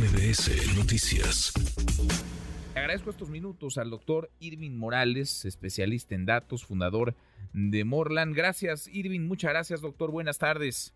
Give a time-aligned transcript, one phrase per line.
[0.00, 1.52] MBS Noticias.
[2.74, 7.14] Agradezco estos minutos al doctor Irving Morales, especialista en datos, fundador
[7.52, 8.34] de Morland.
[8.34, 9.20] Gracias, Irving.
[9.20, 10.10] Muchas gracias, doctor.
[10.10, 10.94] Buenas tardes.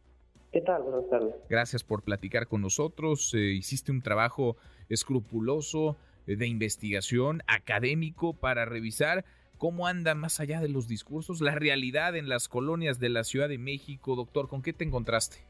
[0.52, 0.84] ¿Qué tal?
[0.84, 1.34] Buenas tardes.
[1.50, 3.34] Gracias por platicar con nosotros.
[3.34, 4.56] Eh, hiciste un trabajo
[4.88, 9.26] escrupuloso eh, de investigación académico para revisar
[9.58, 13.50] cómo anda más allá de los discursos la realidad en las colonias de la Ciudad
[13.50, 14.16] de México.
[14.16, 15.44] Doctor, ¿con qué te encontraste?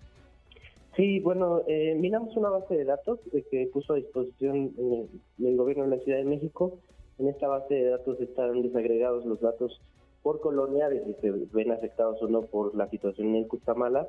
[0.96, 5.08] Sí, bueno, eh, miramos una base de datos de que puso a disposición eh,
[5.40, 6.78] el gobierno de la Ciudad de México.
[7.18, 9.80] En esta base de datos están desagregados los datos
[10.22, 14.08] por colonia, de si se ven afectados o no por la situación en Cutamala,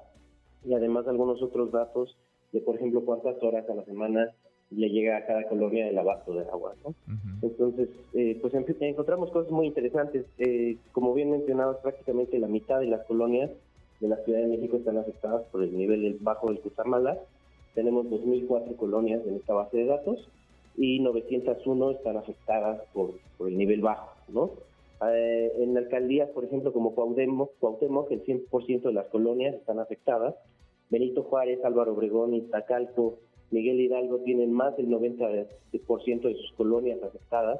[0.63, 2.17] y además algunos otros datos
[2.51, 4.31] de, por ejemplo, cuántas horas a la semana
[4.71, 6.73] le llega a cada colonia el abasto de agua.
[6.83, 6.95] ¿no?
[7.41, 10.25] Entonces, eh, pues encontramos cosas muy interesantes.
[10.37, 13.51] Eh, como bien mencionabas, prácticamente la mitad de las colonias
[13.99, 17.17] de la Ciudad de México están afectadas por el nivel bajo del Cutamala.
[17.73, 20.29] Tenemos 2.004 colonias en esta base de datos
[20.77, 24.51] y 901 están afectadas por, por el nivel bajo, ¿no?
[25.09, 30.35] Eh, en alcaldías, por ejemplo, como Cuauhtémoc, Cuauhtémoc, el 100% de las colonias están afectadas.
[30.89, 33.17] Benito Juárez, Álvaro Obregón, Iztacalco,
[33.51, 35.47] Miguel Hidalgo tienen más del 90%
[36.21, 37.59] de sus colonias afectadas.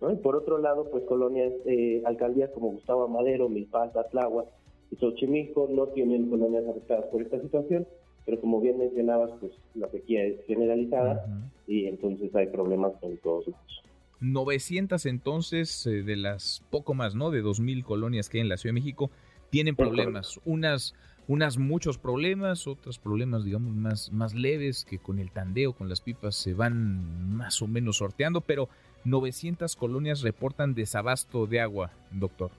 [0.00, 0.12] ¿no?
[0.12, 4.46] Y por otro lado, pues colonias, eh, alcaldías como Gustavo Madero, Milpalta, Tláhuac,
[4.90, 7.86] y Xochimilco no tienen colonias afectadas por esta situación,
[8.24, 11.26] pero como bien mencionabas, pues la sequía es generalizada
[11.66, 13.82] y entonces hay problemas en todos lados.
[14.20, 17.30] 900 entonces eh, de las poco más, ¿no?
[17.30, 19.10] De 2.000 colonias que hay en la Ciudad de México
[19.50, 20.40] tienen problemas.
[20.44, 20.94] Unas,
[21.28, 26.00] unas muchos problemas, otros problemas, digamos, más, más leves que con el tandeo, con las
[26.00, 28.68] pipas se van más o menos sorteando, pero
[29.04, 32.50] 900 colonias reportan desabasto de agua, doctor.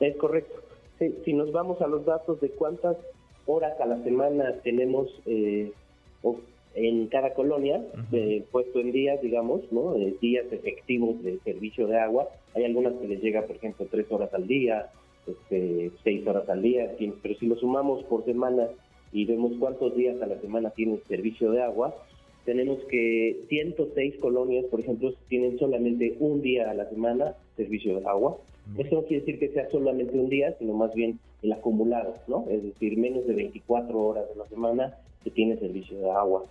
[0.00, 0.65] Es correcto
[0.98, 2.96] si, nos vamos a los datos de cuántas
[3.46, 5.72] horas a la semana tenemos eh,
[6.74, 9.96] en cada colonia, eh, puesto en días, digamos, ¿no?
[9.96, 12.28] Eh, días efectivos de servicio de agua.
[12.54, 14.90] Hay algunas que les llega, por ejemplo, tres horas al día,
[15.26, 18.68] este, seis horas al día, pero si lo sumamos por semana
[19.12, 21.94] y vemos cuántos días a la semana tienen servicio de agua,
[22.46, 28.06] tenemos que 106 colonias, por ejemplo, tienen solamente un día a la semana servicio de
[28.06, 28.38] agua.
[28.78, 32.46] Eso no quiere decir que sea solamente un día, sino más bien el acumulado, ¿no?
[32.48, 36.44] Es decir, menos de 24 horas de la semana que tiene servicio de agua.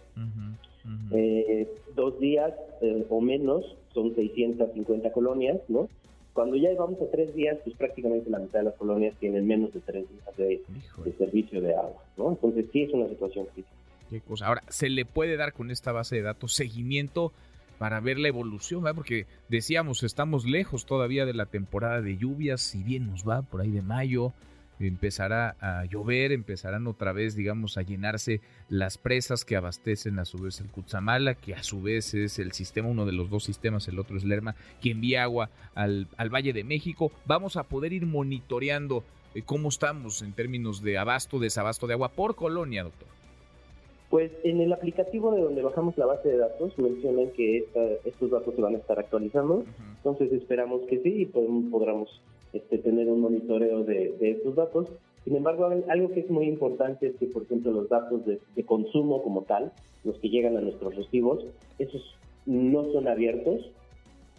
[1.11, 5.89] Eh, dos días eh, o menos son 650 colonias, ¿no?
[6.33, 9.73] Cuando ya vamos a tres días, pues prácticamente la mitad de las colonias tienen menos
[9.73, 10.61] de tres días de,
[11.03, 12.29] de servicio de agua, ¿no?
[12.29, 13.84] Entonces sí es una situación crítica.
[14.09, 14.47] Qué cosa.
[14.47, 17.33] Ahora, ¿se le puede dar con esta base de datos seguimiento
[17.79, 18.83] para ver la evolución?
[18.93, 23.61] Porque decíamos, estamos lejos todavía de la temporada de lluvias, si bien nos va por
[23.61, 24.33] ahí de mayo,
[24.79, 30.37] empezará a llover, empezarán otra vez, digamos, a llenarse las presas que abastecen a su
[30.37, 33.87] vez el Cutzamala, que a su vez es el sistema, uno de los dos sistemas,
[33.87, 37.11] el otro es Lerma, que envía agua al, al Valle de México.
[37.25, 42.09] Vamos a poder ir monitoreando eh, cómo estamos en términos de abasto, desabasto de agua
[42.09, 43.07] por colonia, doctor.
[44.15, 47.65] Pues en el aplicativo de donde bajamos la base de datos mencionan que
[48.05, 49.65] estos datos se van a estar actualizando,
[49.97, 52.21] entonces esperamos que sí y podamos
[52.53, 54.87] este, tener un monitoreo de, estos datos.
[55.25, 59.21] Sin embargo, algo que es muy importante es que, por ejemplo, los datos de, consumo
[59.21, 59.73] como tal,
[60.05, 61.45] los que llegan a nuestros recibos,
[61.77, 62.15] esos
[62.45, 63.69] no son abiertos,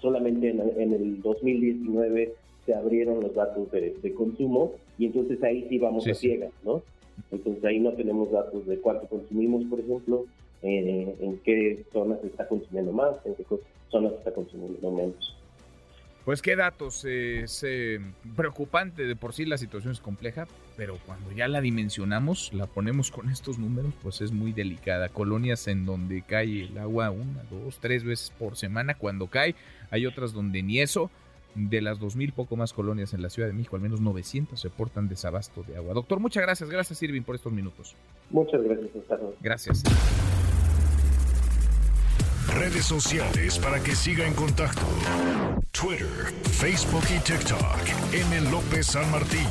[0.00, 2.32] solamente en, el 2019
[2.64, 6.80] se abrieron los datos de, consumo y entonces ahí sí vamos a ciegas, ¿no?
[7.30, 10.26] Entonces ahí no tenemos datos de cuánto consumimos, por ejemplo,
[10.62, 13.44] eh, en qué zonas se está consumiendo más, en qué
[13.90, 15.36] zonas se está consumiendo menos.
[16.26, 18.00] Pues qué datos, es eh,
[18.34, 23.12] preocupante de por sí la situación es compleja, pero cuando ya la dimensionamos, la ponemos
[23.12, 25.08] con estos números, pues es muy delicada.
[25.08, 29.54] Colonias en donde cae el agua una, dos, tres veces por semana cuando cae,
[29.92, 31.12] hay otras donde ni eso
[31.56, 34.70] de las 2.000 poco más colonias en la Ciudad de México, al menos 900 se
[34.70, 35.94] portan desabasto de agua.
[35.94, 36.70] Doctor, muchas gracias.
[36.70, 37.96] Gracias, Irving, por estos minutos.
[38.30, 38.90] Muchas gracias,
[39.40, 39.82] Gracias.
[42.54, 44.86] Redes sociales para que siga en contacto:
[45.72, 48.12] Twitter, Facebook y TikTok.
[48.12, 48.50] M.
[48.50, 49.46] López San Martín.